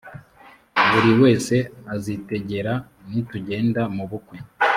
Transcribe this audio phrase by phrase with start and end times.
[0.89, 1.55] buri wese
[1.93, 2.73] azitegera
[3.09, 4.37] nitugenda mu bukwe